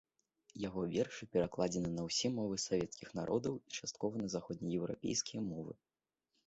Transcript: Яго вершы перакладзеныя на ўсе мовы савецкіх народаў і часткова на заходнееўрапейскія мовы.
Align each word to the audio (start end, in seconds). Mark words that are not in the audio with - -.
Яго 0.67 0.81
вершы 0.93 1.27
перакладзеныя 1.37 1.93
на 1.97 2.05
ўсе 2.07 2.27
мовы 2.39 2.55
савецкіх 2.67 3.09
народаў 3.21 3.53
і 3.67 3.79
часткова 3.79 4.13
на 4.27 4.35
заходнееўрапейскія 4.39 5.41
мовы. 5.53 5.73